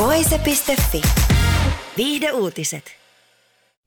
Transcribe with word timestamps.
Voise.fi. 0.00 1.02
Viihde 1.96 2.32
uutiset. 2.32 2.84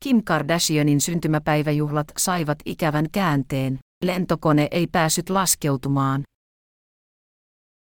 Kim 0.04 0.24
Kardashianin 0.24 1.02
syntymäpäiväjuhlat 1.02 2.08
saivat 2.18 2.58
ikävän 2.66 3.06
käänteen. 3.12 3.80
Lentokone 4.04 4.68
ei 4.72 4.88
päässyt 4.88 5.30
laskeutumaan. 5.30 6.24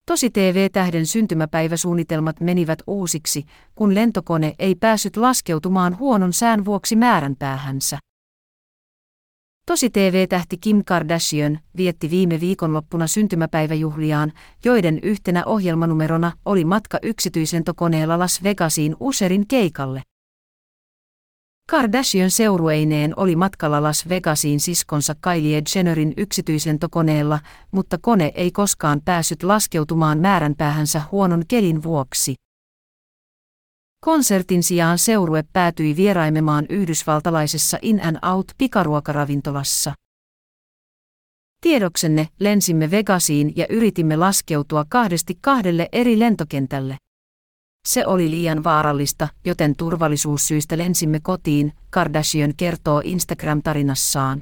Tosi 0.06 0.30
TV-tähden 0.30 1.06
syntymäpäiväsuunnitelmat 1.06 2.40
menivät 2.40 2.78
uusiksi, 2.86 3.44
kun 3.74 3.94
lentokone 3.94 4.54
ei 4.58 4.74
päässyt 4.74 5.16
laskeutumaan 5.16 5.98
huonon 5.98 6.32
sään 6.32 6.64
vuoksi 6.64 6.96
määränpäähänsä. 6.96 7.98
Tosi 9.68 9.90
TV-tähti 9.90 10.58
Kim 10.58 10.84
Kardashian 10.84 11.58
vietti 11.76 12.10
viime 12.10 12.40
viikonloppuna 12.40 13.06
syntymäpäiväjuhliaan, 13.06 14.32
joiden 14.64 14.98
yhtenä 15.02 15.44
ohjelmanumerona 15.44 16.32
oli 16.44 16.64
matka 16.64 16.98
yksityislentokoneella 17.02 18.18
Las 18.18 18.42
Vegasiin 18.42 18.96
Userin 19.00 19.46
keikalle. 19.46 20.02
Kardashian 21.70 22.30
seurueineen 22.30 23.12
oli 23.16 23.36
matkalla 23.36 23.82
Las 23.82 24.08
Vegasiin 24.08 24.60
siskonsa 24.60 25.14
Kylie 25.14 25.62
Jennerin 25.74 26.14
yksityislentokoneella, 26.16 27.38
mutta 27.70 27.98
kone 27.98 28.32
ei 28.34 28.50
koskaan 28.50 29.00
päässyt 29.04 29.42
laskeutumaan 29.42 30.18
määränpäähänsä 30.18 31.02
huonon 31.12 31.42
kelin 31.48 31.82
vuoksi. 31.82 32.34
Konsertin 34.04 34.62
sijaan 34.62 34.98
seurue 34.98 35.44
päätyi 35.52 35.96
vieraimemaan 35.96 36.66
yhdysvaltalaisessa 36.68 37.78
In 37.82 38.00
and 38.04 38.16
Out 38.32 38.52
pikaruokaravintolassa. 38.58 39.94
Tiedoksenne 41.60 42.28
lensimme 42.40 42.90
Vegasiin 42.90 43.52
ja 43.56 43.66
yritimme 43.70 44.16
laskeutua 44.16 44.84
kahdesti 44.88 45.38
kahdelle 45.40 45.88
eri 45.92 46.18
lentokentälle. 46.18 46.96
Se 47.88 48.06
oli 48.06 48.30
liian 48.30 48.64
vaarallista, 48.64 49.28
joten 49.44 49.76
turvallisuussyistä 49.76 50.78
lensimme 50.78 51.20
kotiin, 51.22 51.72
Kardashian 51.90 52.52
kertoo 52.56 53.02
Instagram-tarinassaan. 53.04 54.40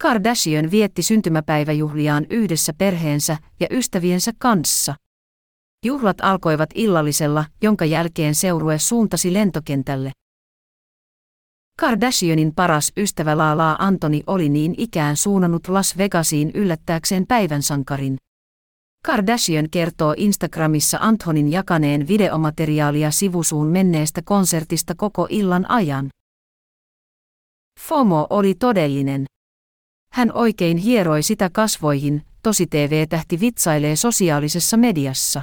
Kardashian 0.00 0.70
vietti 0.70 1.02
syntymäpäiväjuhliaan 1.02 2.26
yhdessä 2.30 2.72
perheensä 2.78 3.36
ja 3.60 3.66
ystäviensä 3.70 4.32
kanssa. 4.38 4.94
Juhlat 5.86 6.16
alkoivat 6.22 6.70
illallisella, 6.74 7.44
jonka 7.62 7.84
jälkeen 7.84 8.34
seurue 8.34 8.78
suuntasi 8.78 9.32
lentokentälle. 9.32 10.12
Kardashianin 11.78 12.54
paras 12.54 12.92
ystävä 12.96 13.38
Lala 13.38 13.76
Antoni 13.78 14.22
oli 14.26 14.48
niin 14.48 14.74
ikään 14.78 15.16
suunnannut 15.16 15.68
Las 15.68 15.98
Vegasiin 15.98 16.50
yllättääkseen 16.54 17.26
päivän 17.26 17.62
sankarin. 17.62 18.16
Kardashian 19.06 19.70
kertoo 19.70 20.14
Instagramissa 20.16 20.98
Antonin 21.00 21.52
jakaneen 21.52 22.08
videomateriaalia 22.08 23.10
sivusuun 23.10 23.66
menneestä 23.66 24.22
konsertista 24.24 24.94
koko 24.94 25.26
illan 25.30 25.70
ajan. 25.70 26.10
FOMO 27.80 28.26
oli 28.30 28.54
todellinen. 28.54 29.26
Hän 30.12 30.32
oikein 30.34 30.76
hieroi 30.76 31.22
sitä 31.22 31.50
kasvoihin, 31.52 32.22
tosi 32.42 32.66
TV-tähti 32.66 33.40
vitsailee 33.40 33.96
sosiaalisessa 33.96 34.76
mediassa. 34.76 35.42